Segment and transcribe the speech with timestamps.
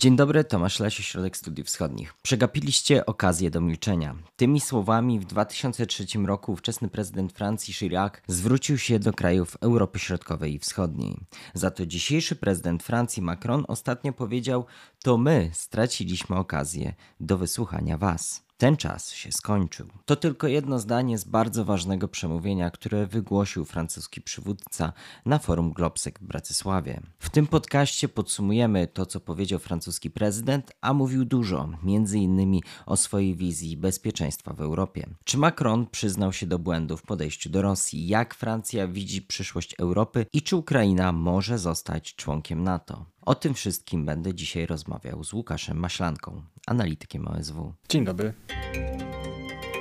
[0.00, 2.14] Dzień dobry, Tomasz Lesie, Środek Studiów Wschodnich.
[2.22, 4.16] Przegapiliście okazję do milczenia.
[4.36, 10.54] Tymi słowami w 2003 roku ówczesny prezydent Francji Chirac zwrócił się do krajów Europy Środkowej
[10.54, 11.16] i Wschodniej.
[11.54, 14.64] Za to dzisiejszy prezydent Francji Macron ostatnio powiedział:
[15.02, 18.49] To my straciliśmy okazję do wysłuchania Was.
[18.60, 19.86] Ten czas się skończył.
[20.04, 24.92] To tylko jedno zdanie z bardzo ważnego przemówienia, które wygłosił francuski przywódca
[25.26, 27.00] na forum Globsek w Bratysławie.
[27.18, 32.96] W tym podcaście podsumujemy to, co powiedział francuski prezydent, a mówił dużo, między innymi o
[32.96, 35.06] swojej wizji bezpieczeństwa w Europie.
[35.24, 38.08] Czy Macron przyznał się do błędu w podejściu do Rosji?
[38.08, 43.04] Jak Francja widzi przyszłość Europy i czy Ukraina może zostać członkiem NATO?
[43.26, 47.74] O tym wszystkim będę dzisiaj rozmawiał z Łukaszem Maślanką, analitykiem OSW.
[47.88, 48.34] Dzień dobry.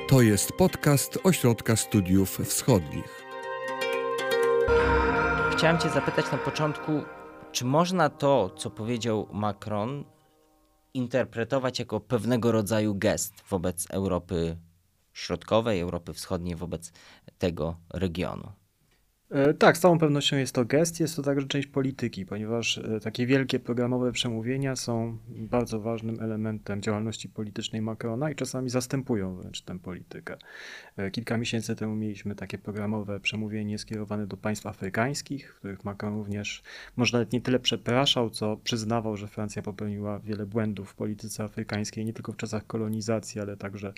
[0.09, 3.25] To jest podcast Ośrodka Studiów Wschodnich.
[5.52, 6.91] Chciałem Cię zapytać na początku,
[7.52, 10.03] czy można to, co powiedział Macron,
[10.93, 14.57] interpretować jako pewnego rodzaju gest wobec Europy
[15.13, 16.91] Środkowej, Europy Wschodniej, wobec
[17.37, 18.59] tego regionu?
[19.32, 22.99] E, tak, z całą pewnością jest to gest, jest to także część polityki, ponieważ e,
[22.99, 29.62] takie wielkie programowe przemówienia są bardzo ważnym elementem działalności politycznej Macrona i czasami zastępują wręcz
[29.62, 30.38] tę politykę.
[30.98, 36.16] E, kilka miesięcy temu mieliśmy takie programowe przemówienie skierowane do państw afrykańskich, w których Macron
[36.16, 36.64] również
[36.98, 42.05] może nawet nie tyle przepraszał, co przyznawał, że Francja popełniła wiele błędów w polityce afrykańskiej,
[42.05, 43.93] nie tylko w czasach kolonizacji, ale także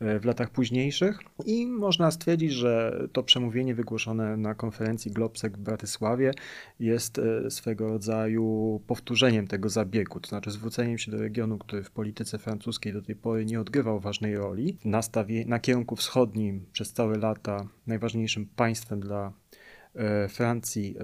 [0.00, 1.18] w latach późniejszych.
[1.46, 6.32] I można stwierdzić, że to przemówienie wygłoszone na konferencji Globsek w Bratysławie
[6.80, 11.90] jest e, swego rodzaju powtórzeniem tego zabiegu, to znaczy zwróceniem się do regionu, który w
[11.90, 14.76] polityce francuskiej do tej pory nie odgrywał ważnej roli.
[14.84, 15.00] Na,
[15.46, 19.32] na kierunku wschodnim przez całe lata najważniejszym państwem dla
[19.94, 21.02] e, Francji, e,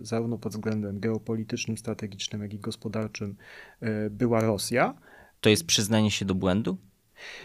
[0.00, 3.36] zarówno pod względem geopolitycznym, strategicznym, jak i gospodarczym,
[4.10, 4.94] była Rosja.
[5.40, 6.78] To jest przyznanie się do błędu?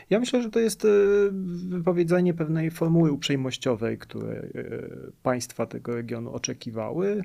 [0.09, 0.87] Ja myślę, że to jest e,
[1.69, 4.49] wypowiedzenie pewnej formuły uprzejmościowej, które e,
[5.23, 7.23] państwa tego regionu oczekiwały,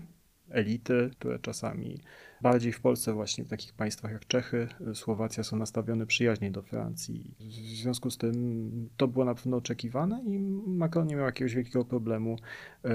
[0.51, 2.01] elity, które czasami
[2.41, 7.35] bardziej w Polsce, właśnie w takich państwach jak Czechy, Słowacja są nastawione przyjaźnie do Francji.
[7.41, 11.85] W związku z tym to było na pewno oczekiwane i Macron nie miał jakiegoś wielkiego
[11.85, 12.37] problemu
[12.85, 12.89] e,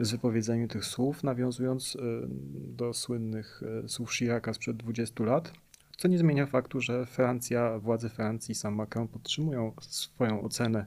[0.00, 1.96] z wypowiedzeniem tych słów, nawiązując
[2.52, 5.52] do słynnych słów Chiraca sprzed 20 lat,
[6.00, 10.86] co nie zmienia faktu, że Francja, władze Francji, sam Macron podtrzymują swoją ocenę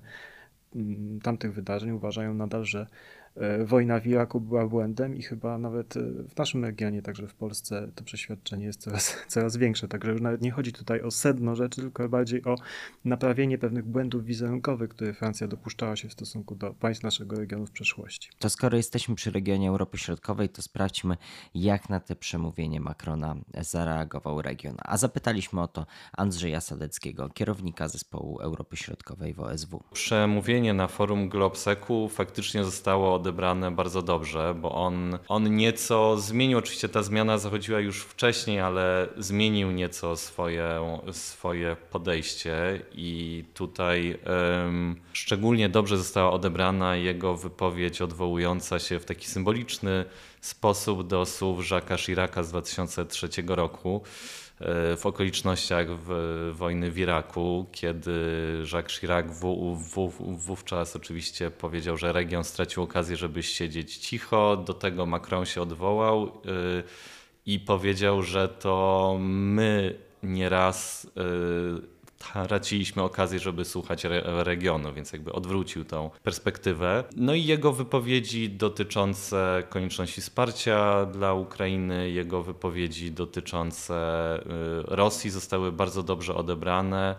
[0.75, 1.91] mm, tamtych wydarzeń.
[1.91, 2.87] Uważają nadal, że
[3.65, 5.99] wojna w Iraku była błędem i chyba nawet e,
[6.29, 9.87] w naszym regionie, także w Polsce, to przeświadczenie jest coraz, coraz większe.
[9.87, 12.55] Także już nawet nie chodzi tutaj o sedno rzeczy, tylko bardziej o
[13.05, 17.71] naprawienie pewnych błędów wizerunkowych, które Francja dopuszczała się w stosunku do państw naszego regionu w
[17.71, 18.29] przeszłości.
[18.39, 21.17] To skoro jesteśmy przy regionie Europy Środkowej, to sprawdźmy,
[21.53, 24.75] jak na te przemówienie Macrona zareagował region.
[24.79, 25.85] A zapytaliśmy o to
[26.17, 29.83] Andrzeja Sadeckiego, kierownika zespołu Europy Środkowej w OSW.
[29.93, 36.89] Przemówienie na forum Globseku faktycznie zostało odebrane bardzo dobrze, bo on, on nieco zmienił, oczywiście
[36.89, 40.79] ta zmiana zachodziła już wcześniej, ale zmienił nieco swoje,
[41.11, 44.19] swoje podejście i tutaj
[44.63, 50.05] um, szczególnie dobrze została odebrana jego wypowiedź odwołująca się w taki symboliczny
[50.41, 54.01] sposób do słów Jacques'a Chiraca z 2003 roku
[54.97, 55.87] w okolicznościach
[56.51, 58.11] wojny w Iraku, kiedy
[58.73, 59.25] Jacques Chirac
[60.19, 64.57] wówczas oczywiście powiedział, że region stracił okazję, żeby siedzieć cicho.
[64.57, 66.29] Do tego Macron się odwołał e,
[67.45, 71.92] i powiedział, że to my nieraz e,
[72.47, 77.03] traciliśmy okazję, żeby słuchać re regionu, więc jakby odwrócił tą perspektywę.
[77.15, 83.93] No i jego wypowiedzi dotyczące konieczności wsparcia dla Ukrainy, jego wypowiedzi dotyczące
[84.39, 87.15] y, Rosji zostały bardzo dobrze odebrane.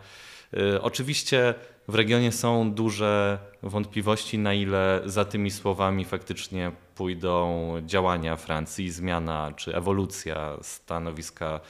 [0.55, 1.55] Y, oczywiście
[1.89, 9.53] w regionie są duże wątpliwości, na ile za tymi słowami faktycznie pójdą działania Francji, zmiana
[9.57, 11.61] czy ewolucja stanowiska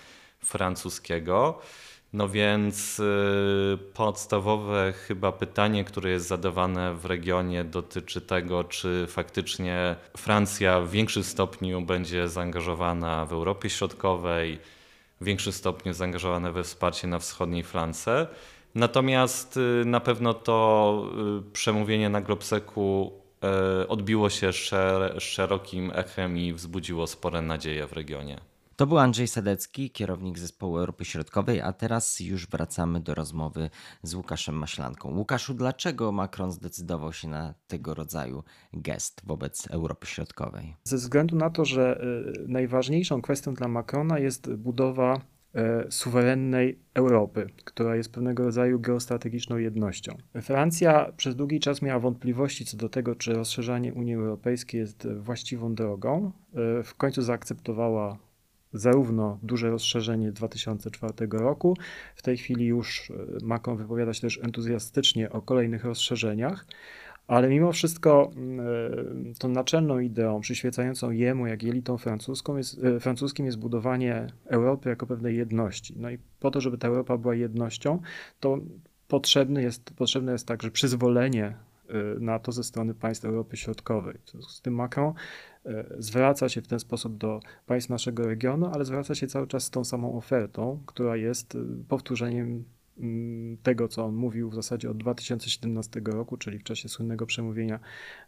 [0.45, 1.61] francuskiego.
[2.15, 9.97] No więc y, podstawowe chyba pytanie, które jest zadawane w regionie, dotyczy tego, czy faktycznie
[10.17, 14.59] Francja w większym stopniu będzie zaangażowana w Europie Środkowej,
[15.21, 18.27] w większym stopniu zaangażowana we wsparcie na wschodniej flance.
[18.75, 21.09] Natomiast y, na pewno to
[21.49, 23.13] y, przemówienie na Globseku
[23.89, 24.51] odbiło się
[25.19, 28.54] szerokim echem i wzbudziło spore nadzieje w regionie.
[28.77, 33.71] To był Andrzej Sadecki, kierownik zespołu Europy Środkowej, a teraz już wracamy do rozmowy
[34.03, 35.17] z Łukaszem Maślanką.
[35.17, 38.43] Łukaszu, dlaczego Macron zdecydował się na tego rodzaju
[38.73, 40.77] gest wobec Europy Środkowej?
[40.85, 42.05] Ze względu na to, że
[42.45, 45.21] y, najważniejszą kwestią dla Macrona jest budowa
[45.55, 50.17] e, suwerennej Europy, która jest pewnego rodzaju geostrategiczną jednością.
[50.43, 55.75] Francja przez długi czas miała wątpliwości co do tego, czy rozszerzanie Unii Europejskiej jest właściwą
[55.75, 56.33] drogą.
[56.79, 58.19] E, w końcu zaakceptowała
[58.75, 61.77] zarówno duże rozszerzenie 2004 roku.
[62.17, 66.67] W tej chwili już e, Macron wypowiada się też entuzjastycznie o kolejnych rozszerzeniach,
[67.27, 68.67] ale mimo wszystko mm,
[69.31, 74.27] e, tą naczelną ideą przyświecającą jemu, jak i elitom francuską jest, e, francuskim jest budowanie
[74.47, 75.95] Europy jako pewnej jedności.
[75.97, 78.01] No i po to, żeby ta Europa była jednością,
[78.41, 78.59] to
[79.09, 81.55] potrzebne jest, potrzebne jest także przyzwolenie
[82.21, 84.19] na to ze strony państw Europy Środkowej.
[84.49, 85.15] Z tym Macron
[85.67, 89.65] E, zwraca się w ten sposób do państw naszego regionu, ale zwraca się cały czas
[89.65, 91.59] z tą samą ofertą, która jest e,
[91.89, 92.65] powtórzeniem
[92.99, 97.81] mm, tego, co on mówił w zasadzie od 2017 roku, czyli w czasie słynnego przemówienia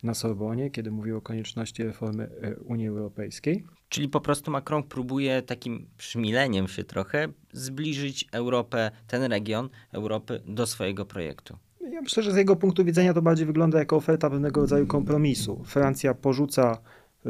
[0.02, 2.30] na Sorbonie, kiedy mówił o konieczności reformy
[2.64, 3.64] Unii Europejskiej.
[3.88, 10.66] Czyli po prostu Macron próbuje takim przmileniem się trochę zbliżyć Europę, ten region Europy do
[10.66, 11.58] swojego projektu.
[11.90, 15.64] Ja myślę, że z jego punktu widzenia to bardziej wygląda jako oferta pewnego rodzaju kompromisu.
[15.64, 16.78] Francja porzuca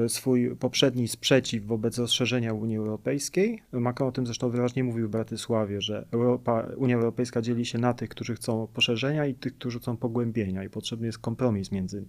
[0.09, 3.63] swój poprzedni sprzeciw wobec rozszerzenia Unii Europejskiej.
[3.73, 7.95] Macron o tym zresztą wyraźnie mówił w Bratysławie, że Europa, Unia Europejska dzieli się na
[7.95, 12.05] tych, którzy chcą poszerzenia i tych, którzy chcą pogłębienia i potrzebny jest kompromis między,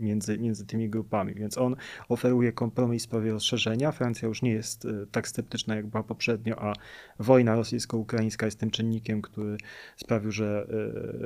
[0.00, 1.34] między, między tymi grupami.
[1.34, 1.76] Więc on
[2.08, 3.92] oferuje kompromis w sprawie rozszerzenia.
[3.92, 6.72] Francja już nie jest e, tak sceptyczna, jak była poprzednio, a
[7.18, 9.56] wojna rosyjsko-ukraińska jest tym czynnikiem, który
[9.96, 10.66] sprawił, że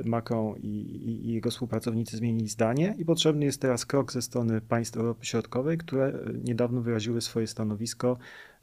[0.05, 4.21] e, Macron i, i, i jego współpracownicy zmienili zdanie i potrzebny jest teraz krok ze
[4.21, 8.17] strony państw Europy Środkowej, które niedawno wyraziły swoje stanowisko,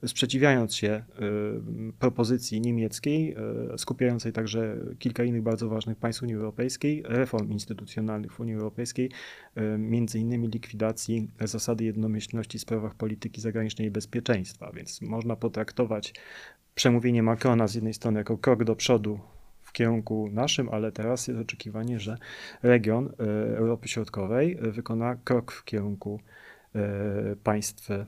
[0.06, 1.04] sprzeciwiając się
[1.90, 3.36] y, propozycji niemieckiej,
[3.74, 9.10] y, skupiającej także kilka innych bardzo ważnych państw Unii Europejskiej, reform instytucjonalnych w Unii Europejskiej,
[9.56, 14.70] y, między innymi likwidacji zasady jednomyślności w sprawach polityki zagranicznej i bezpieczeństwa.
[14.74, 16.14] Więc można potraktować
[16.74, 19.20] przemówienie Macrona z jednej strony jako krok do przodu
[19.62, 22.18] w kierunku naszym, ale teraz jest oczekiwanie, że
[22.62, 23.12] region
[23.56, 26.20] Europy Środkowej wykona krok w kierunku
[27.44, 28.06] państw e,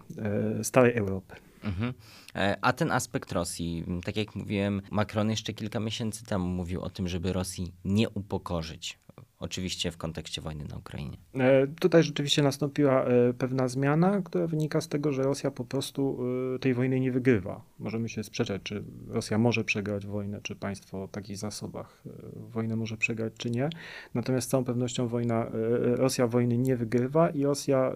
[0.63, 1.37] stałej Europy.
[1.65, 1.95] Mhm.
[2.35, 6.91] E, a ten aspekt Rosji, tak jak mówiłem, Macron jeszcze kilka miesięcy temu mówił o
[6.91, 8.99] tym, żeby Rosji nie upokorzyć.
[9.41, 11.17] Oczywiście w kontekście wojny na Ukrainie.
[11.35, 16.19] E, tutaj rzeczywiście nastąpiła e, pewna zmiana, która wynika z tego, że Rosja po prostu
[16.55, 17.65] e, tej wojny nie wygrywa.
[17.79, 22.03] Możemy się sprzeczać, czy Rosja może przegrać wojnę, czy państwo o takich zasobach
[22.35, 23.71] wojnę może przegrać, czy nie.
[24.15, 25.47] Natomiast z całą pewnością wojna,
[25.83, 27.93] Rosja wojny nie wygrywa i Rosja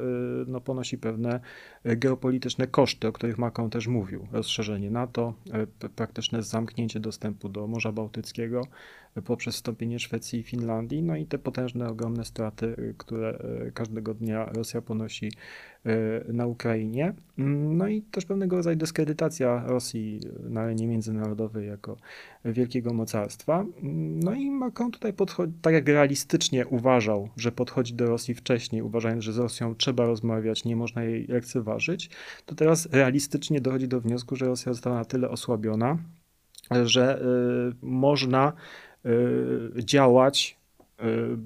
[0.47, 1.41] no, ponosi pewne
[1.85, 4.27] geopolityczne koszty, o których Macron też mówił.
[4.33, 5.35] Rozszerzenie NATO,
[5.97, 8.63] praktyczne zamknięcie dostępu do Morza Bałtyckiego
[9.25, 13.39] poprzez wstąpienie Szwecji i Finlandii, no i te potężne, ogromne straty, y, które
[13.75, 15.33] każdego dnia Rosja ponosi
[16.29, 17.15] na Ukrainie.
[17.39, 21.97] Mm, no i też pewnego rodzaju dyskredytacja Rosji na arenie międzynarodowej jako
[22.45, 23.61] wielkiego mocarstwa.
[23.61, 28.83] Mm, no i Macron tutaj podchodzi, tak jak realistycznie uważał, że podchodzi do Rosji wcześniej,
[28.83, 32.11] uważając, że z Rosją trzeba rozmawiać, nie można jej lekceważyć,
[32.47, 35.99] to teraz realistycznie dochodzi do wniosku, że Rosja została na tyle osłabiona,
[36.85, 37.25] że
[37.83, 38.53] można
[39.79, 40.64] działać Y,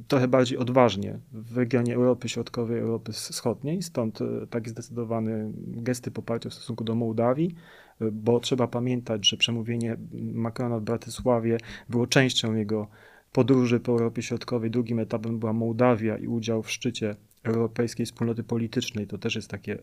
[0.08, 6.50] trochę bardziej odważnie w regionie Europy Środkowej, Europy Wschodniej, stąd y, takie zdecydowane gesty poparcia
[6.50, 7.54] w stosunku do Mołdawii,
[8.02, 11.58] y, bo trzeba pamiętać, że przemówienie Macrona w Bratysławie
[11.88, 12.88] było częścią jego
[13.32, 14.70] podróży po Europie Środkowej.
[14.70, 19.06] Drugim etapem była Mołdawia i udział w szczycie Europejskiej Wspólnoty Politycznej.
[19.06, 19.76] To też jest takie e,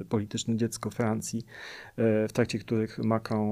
[0.00, 1.44] e, polityczne dziecko Francji,
[1.96, 3.42] e, w trakcie których Macron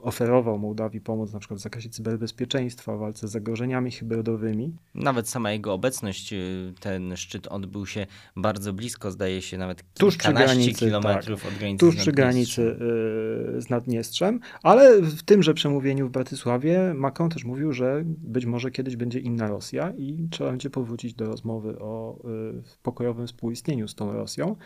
[0.00, 4.76] oferował Mołdawii pomoc na przykład w zakresie cyberbezpieczeństwa, w walce z zagrożeniami hybrydowymi.
[4.94, 6.34] Nawet sama jego obecność,
[6.80, 11.58] ten szczyt odbył się bardzo blisko, zdaje się nawet tuż przy granicy, kilometrów tak, od
[11.58, 12.76] granicy Tuż przy granicy
[13.58, 18.96] z Naddniestrzem, ale w tymże przemówieniu w Bratysławie Macron też mówił, że być może kiedyś
[18.96, 21.95] będzie inna Rosja i trzeba będzie powrócić do rozmowy o
[22.58, 24.56] y, pokojowym współistnieniu z tą Rosją.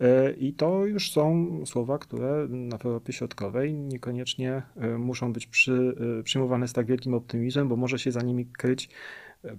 [0.00, 2.48] Y, I to już są słowa, które
[2.80, 7.98] w Europie Środkowej niekoniecznie y, muszą być przy, przyjmowane z tak wielkim optymizmem, bo może
[7.98, 8.88] się za nimi kryć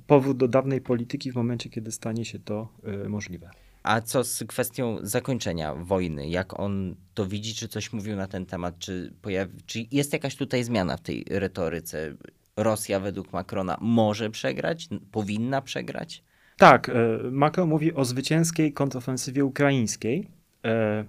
[0.07, 2.67] powrót do dawnej polityki w momencie, kiedy stanie się to
[3.07, 3.49] możliwe.
[3.83, 6.29] A co z kwestią zakończenia wojny?
[6.29, 7.55] Jak on to widzi?
[7.55, 8.79] Czy coś mówił na ten temat?
[8.79, 12.15] Czy, pojawi, czy jest jakaś tutaj zmiana w tej retoryce?
[12.57, 14.89] Rosja według Macrona może przegrać?
[15.11, 16.23] Powinna przegrać?
[16.59, 16.93] Tak, e,
[17.31, 20.27] Macron mówi o zwycięskiej kontrofensywie ukraińskiej.
[20.65, 21.05] E,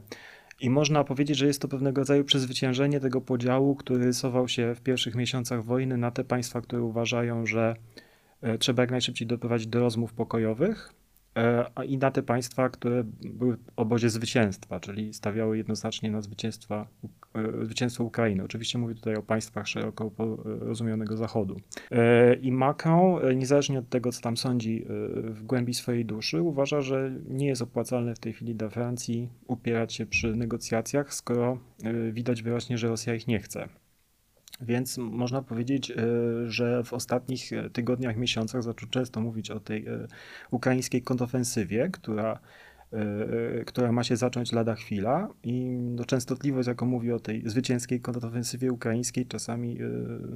[0.60, 4.80] I można powiedzieć, że jest to pewnego rodzaju przezwyciężenie tego podziału, który rysował się w
[4.80, 7.74] pierwszych miesiącach wojny na te państwa, które uważają, że
[8.42, 10.94] e, trzeba jak najszybciej doprowadzić do rozmów pokojowych,
[11.86, 16.86] i na te państwa, które były w obozie zwycięstwa, czyli stawiały jednoznacznie na zwycięstwa,
[17.62, 18.44] zwycięstwo Ukrainy.
[18.44, 20.10] Oczywiście mówię tutaj o państwach szeroko
[20.44, 21.60] rozumianego Zachodu.
[22.40, 24.84] I Macron, niezależnie od tego, co tam sądzi
[25.24, 29.94] w głębi swojej duszy, uważa, że nie jest opłacalne w tej chwili dla Francji upierać
[29.94, 31.58] się przy negocjacjach, skoro
[32.12, 33.68] widać wyraźnie, że Rosja ich nie chce.
[34.60, 35.94] Więc można powiedzieć, e,
[36.46, 40.06] że w ostatnich e, tygodniach, miesiącach zaczął często mówić o tej e,
[40.50, 42.38] ukraińskiej kontrofensywie, która
[43.66, 48.72] która ma się zacząć lada chwila i no, częstotliwość, jaką mówi o tej zwycięskiej kontrofensywie
[48.72, 49.86] ukraińskiej, czasami e,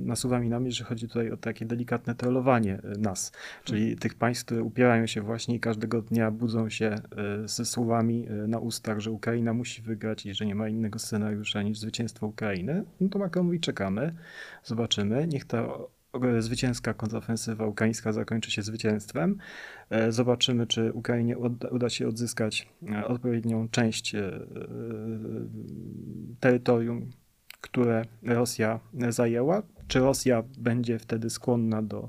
[0.00, 3.32] nasuwa mi na myśl, że chodzi tutaj o takie delikatne trollowanie e, nas,
[3.64, 3.98] czyli hmm.
[3.98, 6.94] tych państw, które upierają się właśnie i każdego dnia budzą się
[7.44, 11.78] ze słowami na ustach, że Ukraina musi wygrać i że nie ma innego scenariusza niż
[11.78, 12.84] zwycięstwo Ukrainy.
[13.00, 14.14] No to Macron mówi, czekamy,
[14.64, 15.68] zobaczymy, niech ta
[16.38, 19.38] zwycięska kontrofensywa ukraińska zakończy się zwycięstwem.
[19.90, 21.38] E, zobaczymy, czy Ukrainie
[21.70, 24.40] uda się odzyskać e, odpowiednią część e,
[26.40, 27.10] terytorium,
[27.60, 29.62] które Rosja zajęła.
[29.88, 32.08] Czy Rosja będzie wtedy skłonna do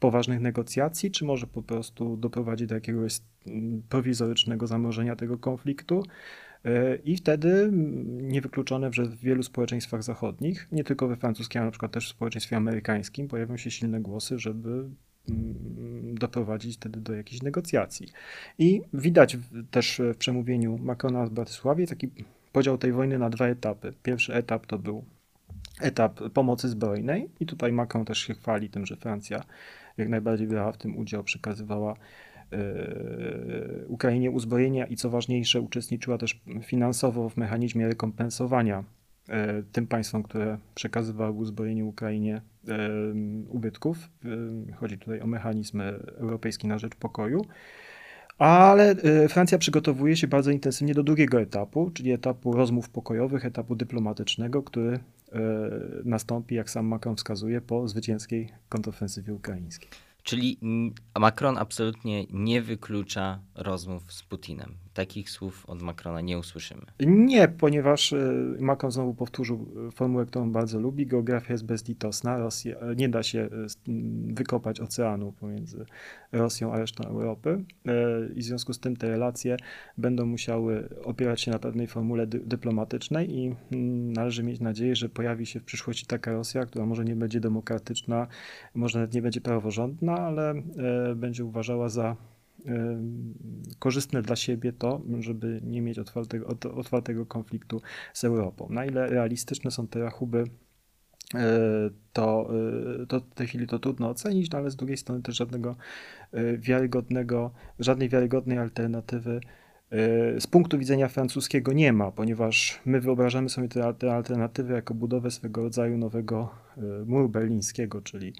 [0.00, 3.20] poważnych negocjacji, czy może po prostu doprowadzi do jakiegoś
[3.88, 6.02] prowizorycznego zamrożenia tego konfliktu?
[7.04, 7.70] I wtedy
[8.22, 12.10] niewykluczone, że w wielu społeczeństwach zachodnich, nie tylko we francuskim, ale na przykład też w
[12.10, 14.68] społeczeństwie amerykańskim, pojawią się silne głosy, żeby
[15.28, 18.08] mm, doprowadzić wtedy do jakichś negocjacji.
[18.58, 19.36] I widać
[19.70, 22.08] też w przemówieniu Macrona w Bratysławie taki
[22.52, 23.92] podział tej wojny na dwa etapy.
[24.02, 25.04] Pierwszy etap to był
[25.80, 29.44] etap pomocy zbrojnej i tutaj Macron też się chwali tym, że Francja
[29.96, 31.96] jak najbardziej brała w tym udział, przekazywała
[33.88, 38.84] Ukrainie uzbrojenia i co ważniejsze, uczestniczyła też finansowo w mechanizmie rekompensowania
[39.28, 42.78] e, tym państwom, które przekazywały uzbrojenie Ukrainie e,
[43.48, 44.10] ubytków.
[44.76, 45.82] Chodzi tutaj o mechanizm
[46.16, 47.44] europejski na rzecz pokoju.
[48.38, 48.96] Ale
[49.28, 54.98] Francja przygotowuje się bardzo intensywnie do drugiego etapu, czyli etapu rozmów pokojowych, etapu dyplomatycznego, który
[56.04, 59.88] nastąpi, jak sam Macron wskazuje, po zwycięskiej kontrofensywie ukraińskiej.
[60.28, 60.58] Czyli
[61.18, 64.74] Macron absolutnie nie wyklucza rozmów z Putinem.
[64.94, 66.82] Takich słów od Macrona nie usłyszymy.
[67.00, 68.16] Nie, ponieważ e,
[68.60, 71.06] Macron znowu powtórzył e, formułę, którą bardzo lubi.
[71.06, 72.38] Geografia jest bezlitosna.
[72.38, 73.48] Rosja, e, nie da się
[74.28, 75.86] wykopać oceanu pomiędzy
[76.32, 77.64] Rosją a resztą Europy.
[78.34, 79.56] I w związku z tym te relacje
[79.98, 83.54] będą musiały opierać się na pewnej formule dy dyplomatycznej i
[84.12, 88.26] należy mieć nadzieję, że pojawi się w przyszłości taka Rosja, która może nie będzie demokratyczna,
[88.74, 90.54] może nawet nie będzie praworządna, ale
[91.16, 92.16] będzie uważała za
[93.78, 96.46] korzystne dla siebie to, żeby nie mieć otwartego,
[96.76, 97.80] otwartego konfliktu
[98.12, 98.68] z Europą.
[98.70, 100.44] Na ile realistyczne są te rachuby,
[101.34, 101.40] e,
[102.12, 102.50] to,
[103.02, 105.76] e, to w tej chwili to trudno ocenić, no ale z drugiej strony też żadnego
[106.32, 109.40] e, wiarygodnego, żadnej wiarygodnej alternatywy
[110.38, 115.30] z punktu widzenia francuskiego nie ma, ponieważ my wyobrażamy sobie te, te alternatywy jako budowę
[115.30, 116.50] swego rodzaju nowego
[117.06, 118.32] muru berlińskiego, czyli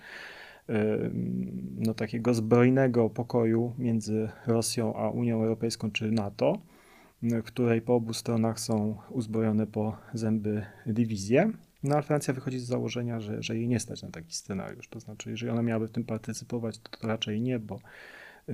[1.78, 6.58] no, takiego zbrojnego pokoju między Rosją a Unią Europejską czy NATO,
[7.44, 11.52] której po obu stronach są uzbrojone po zęby dywizje.
[11.82, 14.88] No ale Francja wychodzi z założenia, że, że jej nie stać na taki scenariusz.
[14.88, 17.80] To znaczy, jeżeli ona miałaby w tym partycypować, to, to raczej nie, bo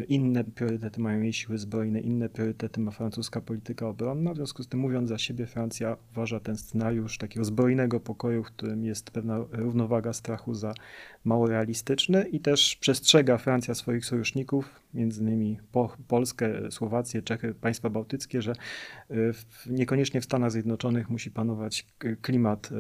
[0.09, 4.33] inne priorytety mają jej siły zbrojne, inne priorytety ma francuska polityka obronna.
[4.33, 8.47] W związku z tym, mówiąc za siebie, Francja uważa ten scenariusz takiego zbrojnego pokoju, w
[8.47, 10.75] którym jest pewna równowaga strachu za
[11.25, 17.91] mało realistyczny i też przestrzega Francja swoich sojuszników, między innymi po, Polskę, Słowację, Czechy, państwa
[17.91, 18.53] bałtyckie, że
[19.11, 21.87] w, niekoniecznie w Stanach Zjednoczonych musi panować
[22.23, 22.77] klimat e,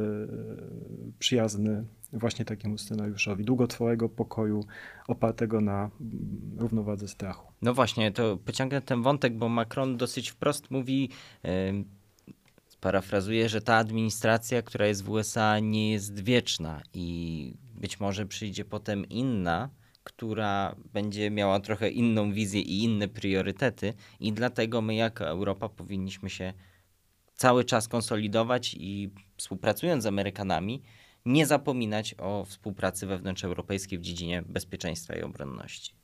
[1.19, 4.65] przyjazny właśnie takiemu scenariuszowi długotrwałego pokoju
[5.09, 5.91] opartego na
[6.57, 7.53] równowadze strachu.
[7.63, 11.09] No właśnie, to pociągnę ten wątek, bo Macron dosyć wprost mówi,
[11.45, 11.51] yy,
[12.81, 18.65] parafrazuje, że ta administracja, która jest w USA, nie jest wieczna i być może przyjdzie
[18.65, 19.71] potem inna,
[20.05, 26.31] która będzie miała trochę inną wizję i inne priorytety, i dlatego my, jako Europa, powinniśmy
[26.31, 26.53] się
[27.35, 30.83] cały czas konsolidować i współpracując z Amerykanami,
[31.27, 35.95] nie zapominać o współpracy wewnątrzeuropejskiej w dziedzinie bezpieczeństwa i obronności.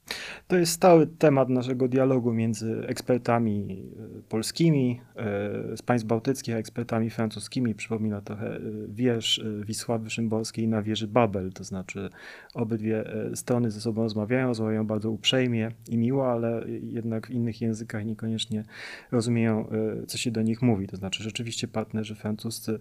[0.49, 3.83] To jest stały temat naszego dialogu między ekspertami
[4.19, 7.75] e, polskimi e, z państw bałtyckich, a ekspertami francuskimi.
[7.75, 12.11] Przypomina trochę e, wiersz Wisławy Szymborskiej na wieży Babel, to znaczy
[12.55, 18.05] obydwie strony ze sobą rozmawiają, rozmawiają bardzo uprzejmie i miło, ale jednak w innych językach
[18.05, 18.65] niekoniecznie
[19.11, 19.69] rozumieją,
[20.07, 20.87] co się do nich mówi.
[20.87, 22.81] To znaczy rzeczywiście partnerzy francuscy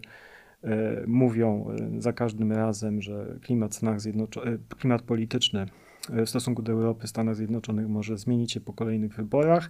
[1.08, 5.66] mówią za każdym razem, że klimat, Stanach Zjednoczonych, klimat polityczny
[6.10, 9.70] w stosunku do Europy Stanach Zjednoczonych może zmienić się po kolejnych wyborach,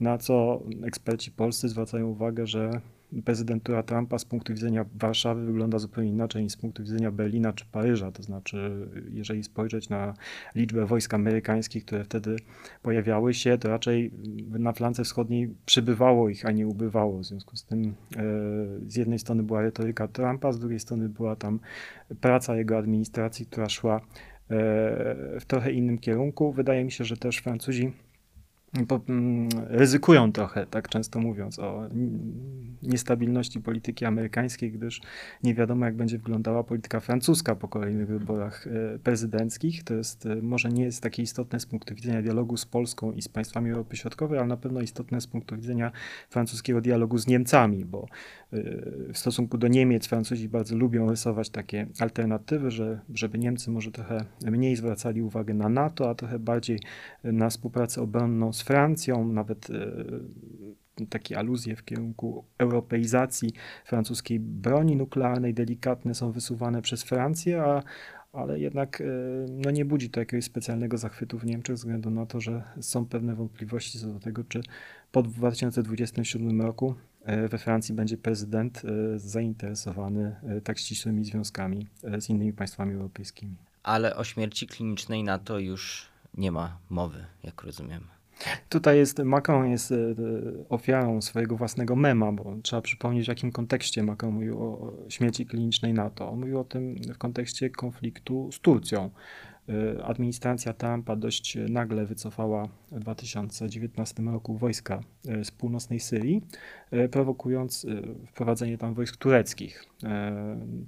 [0.00, 2.80] na co eksperci polscy zwracają uwagę, że
[3.24, 7.64] prezydentura Trumpa z punktu widzenia Warszawy wygląda zupełnie inaczej niż z punktu widzenia Berlina czy
[7.72, 8.12] Paryża.
[8.12, 10.14] To znaczy, jeżeli spojrzeć na
[10.54, 12.36] liczbę wojsk amerykańskich, które wtedy
[12.82, 14.10] pojawiały się, to raczej
[14.48, 17.18] na flance wschodniej przybywało ich, a nie ubywało.
[17.18, 18.22] W związku z tym e,
[18.86, 21.60] z jednej strony była retoryka Trumpa, z drugiej strony była tam
[22.20, 24.00] praca jego administracji, która szła e,
[25.40, 26.52] w trochę innym kierunku.
[26.52, 27.92] Wydaje mi się, że też Francuzi
[29.68, 31.88] ryzykują trochę, tak często mówiąc, o
[32.82, 35.00] niestabilności polityki amerykańskiej, gdyż
[35.42, 39.84] nie wiadomo, jak będzie wyglądała polityka francuska po kolejnych wyborach e, prezydenckich.
[39.84, 43.22] To jest, e, może nie jest takie istotne z punktu widzenia dialogu z Polską i
[43.22, 45.92] z państwami Europy Środkowej, ale na pewno istotne z punktu widzenia
[46.30, 48.06] francuskiego dialogu z Niemcami, bo
[48.52, 48.58] e,
[49.12, 54.24] w stosunku do Niemiec Francuzi bardzo lubią rysować takie alternatywy, że, żeby Niemcy może trochę
[54.44, 56.80] mniej zwracali uwagę na NATO, a trochę bardziej
[57.24, 63.52] na współpracę obronną z Francją, nawet e, takie aluzje w kierunku europeizacji
[63.84, 67.82] francuskiej broni nuklearnej delikatne są wysuwane przez Francję, a,
[68.32, 69.04] ale jednak e,
[69.50, 73.06] no nie budzi to jakiegoś specjalnego zachwytu w Niemczech ze względu na to, że są
[73.06, 74.60] pewne wątpliwości co do tego, czy
[75.12, 78.82] po 2027 roku e, we Francji będzie prezydent
[79.16, 81.86] zainteresowany tak ścisłymi związkami
[82.18, 83.56] z innymi państwami europejskimi.
[83.82, 88.17] Ale o śmierci klinicznej NATO już nie ma mowy, jak rozumiem.
[88.68, 89.96] Tutaj jest, Macron jest e,
[90.68, 95.94] ofiarą swojego własnego mema, bo trzeba przypomnieć, w jakim kontekście Macron mówił o śmierci klinicznej
[95.94, 96.30] NATO.
[96.30, 99.10] On mówił o tym w kontekście konfliktu z Turcją.
[99.68, 106.42] E, administracja Trumpa dość nagle wycofała w 2019 roku wojska e, z północnej Syrii,
[107.10, 107.86] prowokując
[108.26, 109.84] wprowadzenie tam wojsk tureckich.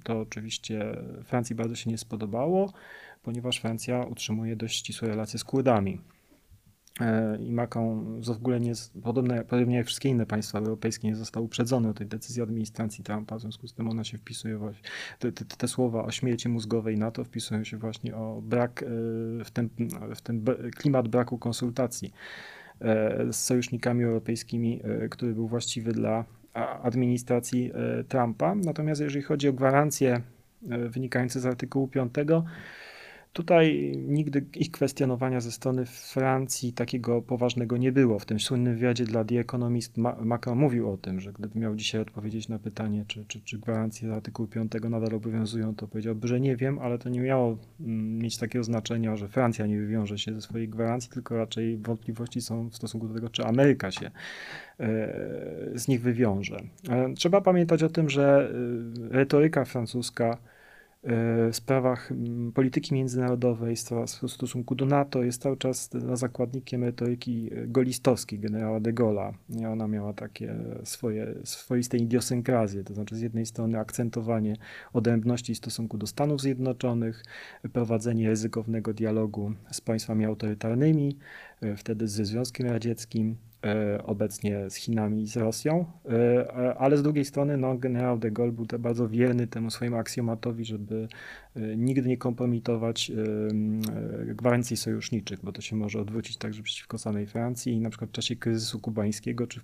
[0.04, 2.72] To oczywiście Francji bardzo się nie spodobało,
[3.22, 6.00] ponieważ Francja utrzymuje dość ścisłe relacje z Kurdami.
[7.00, 11.44] E, i Macron w ogóle nie, podobne, podobnie jak wszystkie inne państwa europejskie, nie został
[11.44, 14.82] uprzedzony o tej decyzji administracji Trumpa, w związku z tym ona się wpisuje właśnie,
[15.18, 18.86] te, te, te słowa o śmierci mózgowej NATO wpisują się właśnie o brak, e,
[19.44, 19.68] w ten,
[20.14, 20.44] w ten
[20.76, 22.12] klimat braku konsultacji
[22.80, 26.24] e, z sojusznikami europejskimi, który był właściwy dla
[26.82, 27.72] administracji
[28.08, 28.54] Trumpa.
[28.54, 30.20] Natomiast jeżeli chodzi o gwarancje
[30.88, 32.12] wynikające z artykułu 5,
[33.32, 38.18] Tutaj nigdy ich kwestionowania ze strony Francji takiego poważnego nie było.
[38.18, 42.00] W tym słynnym wywiadzie dla The Economist Macron mówił o tym, że gdyby miał dzisiaj
[42.00, 46.56] odpowiedzieć na pytanie, czy, czy, czy gwarancje artykułu 5 nadal obowiązują, to powiedziałby, że nie
[46.56, 50.40] wiem, ale to nie miało mm, mieć takiego znaczenia, że Francja nie wywiąże się ze
[50.40, 54.10] swojej gwarancji, tylko raczej wątpliwości są w stosunku do tego, czy Ameryka się e,
[55.74, 56.60] z nich wywiąże.
[56.88, 58.52] E, trzeba pamiętać o tym, że
[59.08, 60.38] e, retoryka francuska
[61.52, 68.80] sprawach mm, polityki międzynarodowej, w stosunku do NATO jest cały czas zakładnikiem retoryki golistowskiej generała
[68.80, 69.32] de Gaulle'a.
[69.72, 74.56] Ona miała takie swoje swoiste idiosynkrazje, to znaczy z jednej strony akcentowanie
[74.92, 77.24] odrębności w stosunku do Stanów Zjednoczonych,
[77.72, 81.16] prowadzenie ryzykownego dialogu z państwami autorytarnymi,
[81.60, 83.36] e, wtedy ze Związkiem Radzieckim,
[84.04, 88.52] obecnie z Chinami i z Rosją, e, ale z drugiej strony no, generał de Gaulle
[88.52, 91.08] był bardzo wierny temu swojemu aksjomatowi, żeby
[91.56, 93.12] e, nigdy nie kompromitować
[94.26, 97.72] gwarancji sojuszniczych, bo to się może odwrócić także przeciwko samej Francji.
[97.72, 99.60] I na przykład w czasie kryzysu kubańskiego czy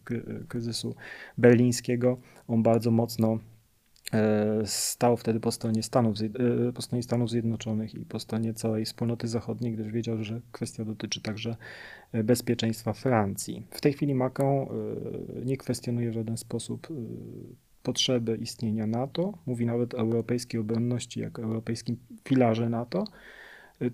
[0.48, 0.94] kryzysu
[1.38, 3.38] berlińskiego on bardzo mocno
[4.64, 6.16] stał wtedy po stronie, Stanów,
[6.74, 11.20] po stronie Stanów Zjednoczonych i po stronie całej wspólnoty zachodniej, gdyż wiedział, że kwestia dotyczy
[11.20, 11.56] także
[12.24, 13.66] bezpieczeństwa Francji.
[13.70, 14.66] W tej chwili Macron e,
[15.44, 16.94] nie kwestionuje w żaden sposób e,
[17.82, 23.04] potrzeby istnienia NATO, mówi nawet o europejskiej obronności jako europejskim filarze NATO.
[23.82, 23.90] E,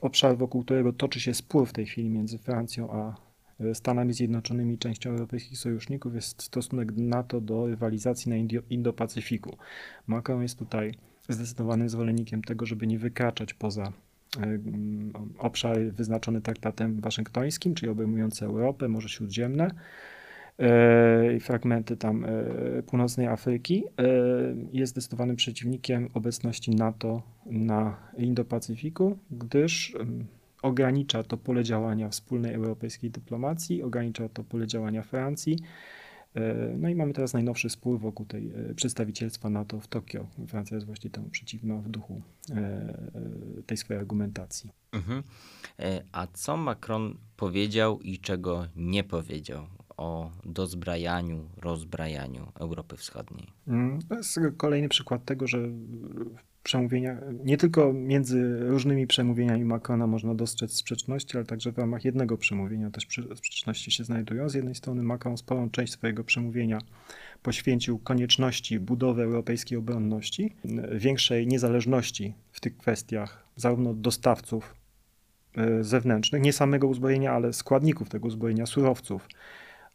[0.00, 3.25] obszar, wokół którego toczy się spór w tej chwili między Francją a
[3.74, 8.36] Stanami Zjednoczonymi, częścią europejskich sojuszników, jest stosunek NATO do rywalizacji na
[8.70, 9.56] Indo-Pacyfiku.
[10.06, 10.94] Macron jest tutaj
[11.28, 13.92] zdecydowanym zwolennikiem tego, żeby nie wykraczać poza
[14.40, 14.58] E,
[15.38, 19.70] obszar wyznaczony traktatem waszyngtońskim, czyli obejmujący Europę, Morze Śródziemne
[20.58, 23.84] e, i fragmenty tam e, północnej Afryki,
[24.72, 29.96] jest zdecydowanym przeciwnikiem obecności NATO na Indo-Pacyfiku, gdyż
[30.62, 35.56] ogranicza to pole działania wspólnej europejskiej dyplomacji, ogranicza to pole działania Francji
[36.36, 40.26] E, no i mamy teraz najnowszy spór wokół tej e, przedstawicielstwa NATO w Tokio.
[40.48, 44.70] Francja jest właśnie temu przeciwna w duchu e, tej swojej argumentacji.
[44.92, 45.22] Mhm.
[46.12, 49.66] A co Macron powiedział i czego nie powiedział
[49.96, 53.46] o dozbrajaniu, rozbrajaniu Europy Wschodniej?
[53.66, 55.58] Mm, to jest kolejny przykład tego, że
[56.66, 62.38] przemówieniach, nie tylko między różnymi przemówieniami Macrona można dostrzec sprzeczności, ale także w ramach jednego
[62.38, 64.48] przemówienia też sprzeczności się znajdują.
[64.48, 66.78] Z jednej strony Macron sporą część swojego przemówienia
[67.42, 70.56] poświęcił konieczności budowy europejskiej obronności,
[70.92, 74.74] większej niezależności w tych kwestiach, zarówno od dostawców
[75.56, 79.28] e, zewnętrznych, nie samego uzbrojenia, ale składników tego uzbrojenia, surowców,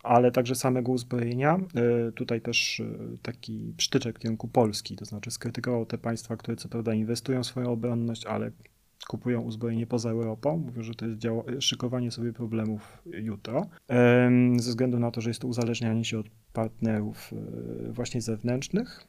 [0.03, 1.59] ale także samego uzbrojenia.
[2.07, 2.85] E, tutaj też e,
[3.21, 7.45] taki przytyczek w kierunku Polski, to znaczy skrytykował te państwa, które co prawda inwestują w
[7.45, 8.51] swoją obronność, ale
[9.07, 10.57] kupują uzbrojenie poza Europą.
[10.57, 11.21] Mówią, że to jest
[11.59, 13.67] szykowanie sobie problemów jutro,
[14.57, 19.07] ze względu na to, że jest to uzależnianie się od partnerów e, właśnie zewnętrznych.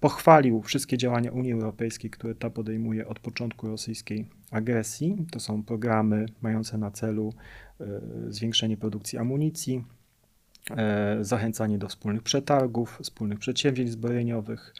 [0.00, 5.26] Pochwalił wszystkie działania Unii Europejskiej, które ta podejmuje od początku rosyjskiej agresji.
[5.30, 7.67] To są programy mające na celu E,
[8.28, 9.84] zwiększenie produkcji amunicji,
[10.70, 14.74] e, zachęcanie do wspólnych przetargów, wspólnych przedsięwzięć zbrojeniowych.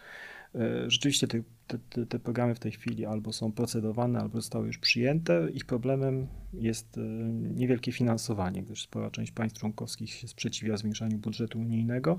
[0.55, 1.43] E, rzeczywiście te,
[1.91, 5.49] te, te, programy w tej chwili albo są procedowane, albo zostały już przyjęte.
[5.55, 7.01] Ich problemem jest
[7.33, 12.19] niewielkie finansowanie, gdyż spora część państw członkowskich się sprzeciwia zwiększaniu budżetu unijnego,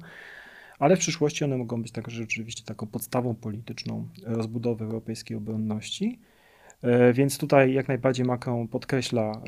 [0.80, 6.20] ale w przyszłości one mogą być także rzeczywiście taką podstawą polityczną rozbudowy europejskiej obronności.
[6.82, 9.42] E, więc tutaj jak najbardziej Macron podkreśla e,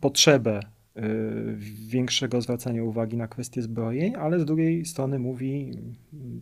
[0.00, 0.60] potrzebę
[0.96, 1.02] e,
[1.88, 5.70] większego zwracania uwagi na kwestie zbrojeń, ale z drugiej strony mówi,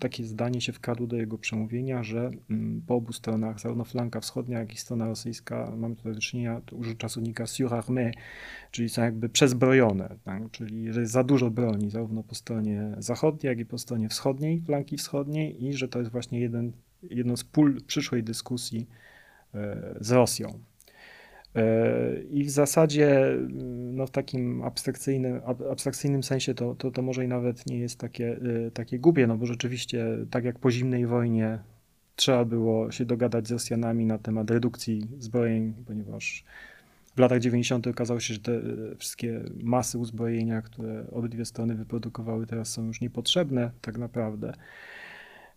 [0.01, 2.31] takie zdanie się wkradło do jego przemówienia, że
[2.87, 6.95] po obu stronach, zarówno flanka wschodnia, jak i strona rosyjska, mamy tutaj do czynienia, użył
[6.95, 8.13] czasownika surarmé,
[8.71, 10.51] czyli są jakby przezbrojone, tak?
[10.51, 14.61] czyli że jest za dużo broni, zarówno po stronie zachodniej, jak i po stronie wschodniej,
[14.61, 18.87] flanki wschodniej i że to jest właśnie jeden, jedno z pól przyszłej dyskusji
[20.01, 20.61] z Rosją.
[21.57, 23.39] E, I w zasadzie
[23.93, 28.41] no w takim abstrakcyjnym, abstrakcyjnym sensie to, to, to może i nawet nie jest takie,
[28.67, 31.59] e, takie głupie, no bo rzeczywiście tak jak po zimnej wojnie
[32.17, 36.45] trzeba było się dogadać z Rosjanami na temat redukcji zbrojeń, ponieważ
[37.17, 37.87] w latach 90.
[37.87, 38.61] okazało się, że te e,
[38.97, 44.53] wszystkie masy uzbrojenia, które obydwie strony wyprodukowały teraz są już niepotrzebne tak naprawdę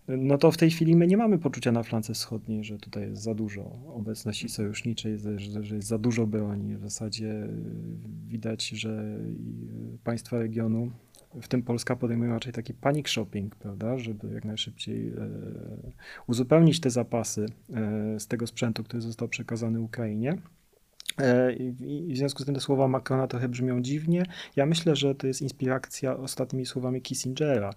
[0.07, 3.21] no to w tej chwili my nie mamy poczucia na flance wschodniej, że tutaj jest
[3.21, 6.75] za dużo obecności sojuszniczej, że, jest za dużo broni.
[6.75, 7.47] W zasadzie
[8.27, 9.19] widać, że
[10.03, 10.91] państwa regionu,
[11.41, 15.13] w tym Polska, podejmują raczej taki panic shopping, prawda, żeby jak najszybciej e,
[16.27, 17.45] uzupełnić te zapasy
[18.19, 20.37] z tego sprzętu, który został przekazany Ukrainie.
[21.19, 24.25] E, I w związku z tym te słowa Macrona trochę brzmią dziwnie.
[24.55, 27.69] Ja myślę, że to jest inspiracja ostatnimi słowami Kissingera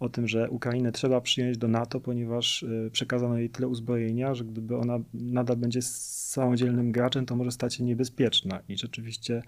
[0.00, 4.44] o tym, że Ukrainę trzeba przyjąć do NATO, ponieważ e, przekazano jej tyle uzbrojenia, że
[4.44, 8.60] gdyby ona nadal będzie samodzielnym graczem, to może stać się niebezpieczna.
[8.68, 9.42] I rzeczywiście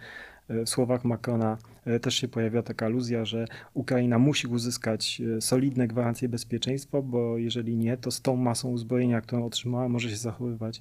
[0.48, 1.59] e, w słowach Macrona
[2.02, 7.96] też się pojawia taka aluzja, że Ukraina musi uzyskać solidne gwarancje bezpieczeństwa, bo jeżeli nie,
[7.96, 10.81] to z tą masą uzbrojenia, którą otrzymała, może się zachowywać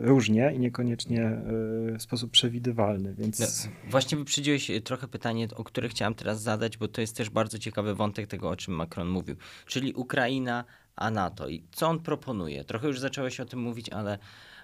[0.00, 1.40] różnie i niekoniecznie e,
[1.98, 3.14] w sposób przewidywalny.
[3.14, 3.40] Więc...
[3.40, 7.30] No, właśnie wyprzedziłeś e, trochę pytanie, o które chciałem teraz zadać, bo to jest też
[7.30, 10.64] bardzo ciekawy wątek tego, o czym Macron mówił, czyli Ukraina,
[10.96, 11.48] a NATO.
[11.48, 12.64] I co on proponuje?
[12.64, 14.18] Trochę już zacząłeś o tym mówić, ale,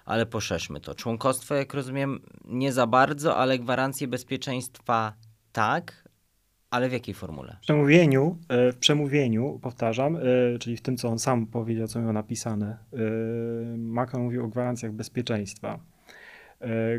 [0.05, 0.95] ale poszerzmy to.
[0.95, 5.13] Członkostwo, jak rozumiem, nie za bardzo, ale gwarancje bezpieczeństwa
[5.51, 6.03] tak,
[6.73, 7.57] ale w jakiej formule?
[7.57, 10.19] W przemówieniu, e, w przemówieniu, powtarzam, e,
[10.59, 12.97] czyli w tym, co on sam powiedział, co miał napisane, e,
[13.93, 15.79] Macron mówił o gwarancjach bezpieczeństwa,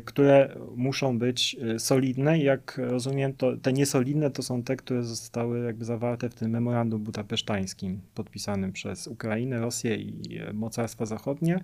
[0.05, 2.39] które muszą być solidne.
[2.39, 7.03] Jak rozumiem, to te niesolidne to są te, które zostały jakby zawarte w tym memorandum
[7.03, 11.61] budapesztańskim podpisanym przez Ukrainę, Rosję i mocarstwa zachodnie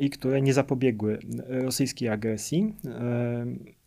[0.00, 2.74] i które nie zapobiegły rosyjskiej agresji.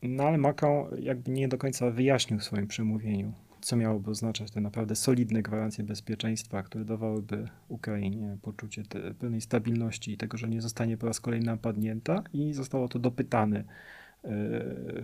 [0.03, 3.33] No ale Macron jakby nie do końca wyjaśnił w swoim przemówieniu
[3.69, 8.83] co miałoby oznaczać te naprawdę solidne gwarancje bezpieczeństwa, które dawałyby Ukrainie poczucie
[9.19, 13.63] pełnej stabilności i tego, że nie zostanie po raz kolejny napadnięta i zostało to dopytane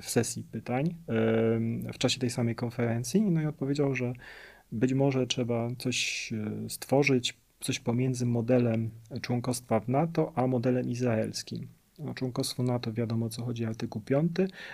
[0.01, 0.95] w sesji pytań
[1.93, 3.21] w czasie tej samej konferencji.
[3.21, 4.13] No i odpowiedział, że
[4.71, 8.89] być może trzeba coś e, stworzyć, coś pomiędzy modelem
[9.21, 11.67] członkostwa w NATO a modelem izraelskim.
[11.99, 14.31] O członkostwo NATO wiadomo o co chodzi, artykuł 5.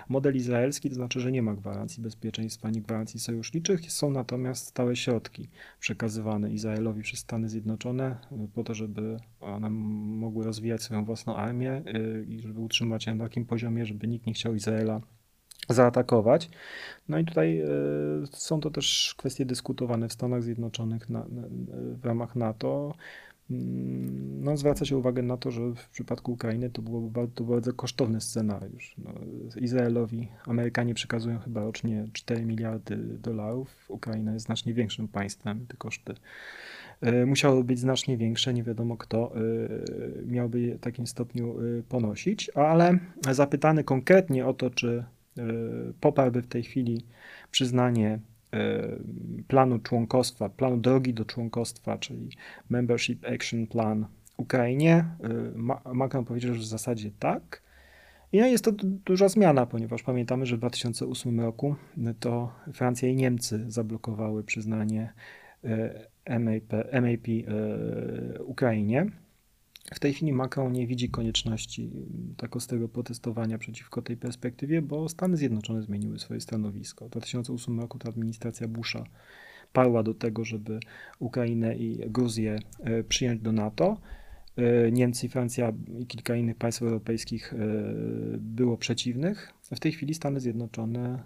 [0.10, 4.96] Model izraelski to znaczy, że nie ma gwarancji bezpieczeństwa ani gwarancji sojuszniczych, są natomiast stałe
[4.96, 11.36] środki przekazywane Izraelowi przez Stany Zjednoczone y, po to, żeby one mogły rozwijać swoją własną
[11.36, 15.02] armię y, i żeby utrzymać się na takim poziomie, żeby nikt nie chciał Izraela
[15.70, 16.50] zaatakować.
[17.10, 17.68] No i tutaj y,
[18.32, 21.26] są to też kwestie dyskutowane w Stanach Zjednoczonych na,
[22.02, 22.94] w ramach NATO.
[23.52, 27.74] Mm, no, zwraca się uwagę na to, że w przypadku Ukrainy to byłoby bardzo, bardzo
[27.74, 28.96] kosztowny scenariusz.
[28.98, 29.12] No,
[29.62, 33.86] Izraelowi Amerykanie przekazują chyba rocznie 4 miliardy dolarów.
[33.88, 35.66] Ukraina jest znacznie większym państwem.
[35.68, 36.14] Te koszty
[37.04, 38.54] y, musiały być znacznie większe.
[38.54, 43.00] Nie wiadomo, kto y, miałby je w takim stopniu y, ponosić, ale
[43.32, 45.04] zapytany konkretnie o to, czy
[46.00, 47.06] poparłby w tej chwili
[47.52, 48.20] przyznanie
[49.48, 52.30] planu członkostwa, planu drogi do członkostwa, czyli
[52.70, 54.06] Membership Action Plan
[54.38, 55.06] Ukrainie,
[55.56, 57.62] y, Ma- Macron powiedział, że w zasadzie tak.
[58.32, 62.52] I no jest to du- duża zmiana, ponieważ pamiętamy, że w 2008 roku y, to
[62.74, 65.14] Francja i Niemcy zablokowały przyznanie
[65.66, 69.06] y, MAP, MAP y, Ukrainie.
[69.94, 71.92] W tej chwili Macron nie widzi konieczności
[72.34, 77.08] y, tak ostrego protestowania przeciwko tej perspektywie, bo Stany Zjednoczone zmieniły swoje stanowisko.
[77.08, 79.04] W 2008 roku ta administracja Busha
[79.74, 80.80] parła do tego, żeby
[81.20, 82.60] Ukrainę i Gruzję
[83.00, 83.98] y, przyjąć do NATO.
[84.88, 87.58] Y, Niemcy, Francja i kilka innych państw europejskich y,
[88.38, 89.54] było przeciwnych.
[89.76, 91.24] W tej chwili Stany Zjednoczone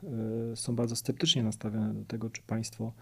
[0.55, 2.93] są bardzo sceptycznie nastawione do tego, czy państwo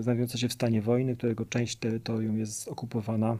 [0.00, 3.38] znajdujące się w stanie wojny, którego część terytorium jest okupowana,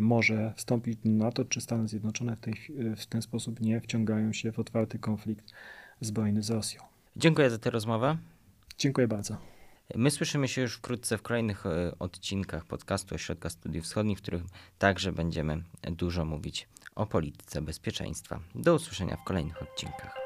[0.00, 4.32] może wstąpić do NATO, czy Stany Zjednoczone w, tej, chwi- w ten sposób nie wciągają
[4.32, 5.52] się w otwarty konflikt
[6.00, 6.82] zbrojny z Rosją.
[7.16, 8.16] Dziękuję za tę rozmowę.
[8.78, 9.36] Dziękuję bardzo.
[9.94, 14.42] My słyszymy się już wkrótce w kolejnych e, odcinkach podcastu Ośrodka Studiów Wschodnich, w których
[14.78, 18.40] także będziemy dużo mówić o polityce bezpieczeństwa.
[18.54, 20.25] Do usłyszenia w kolejnych odcinkach.